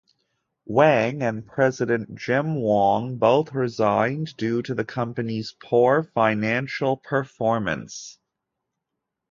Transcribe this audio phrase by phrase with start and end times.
[0.65, 8.17] Wang, and President Jim Wong, both resigned due to the company's poor financial performance.